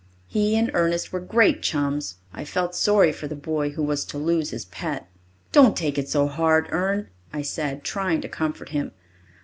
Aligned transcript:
He 0.25 0.55
and 0.57 0.71
Ernest 0.73 1.13
were 1.13 1.19
great 1.19 1.61
chums. 1.61 2.15
I 2.33 2.43
felt 2.43 2.73
sorry 2.73 3.11
for 3.11 3.27
the 3.27 3.35
boy 3.35 3.69
who 3.69 3.83
was 3.83 4.03
to 4.05 4.17
lose 4.17 4.49
his 4.49 4.65
pet. 4.65 5.07
"Don't 5.51 5.77
take 5.77 5.99
it 5.99 6.09
so 6.09 6.25
hard, 6.25 6.65
Ern," 6.71 7.09
I 7.31 7.43
said, 7.43 7.83
trying 7.83 8.21
to 8.21 8.27
comfort 8.27 8.69
him. 8.69 8.93